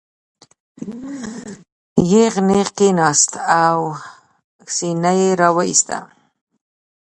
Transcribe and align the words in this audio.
یغ 2.11 2.33
نېغ 2.47 2.67
کېناست 2.77 3.31
او 3.63 3.79
سینه 4.75 5.11
یې 5.19 5.29
را 5.39 5.49
وویسته. 5.55 5.97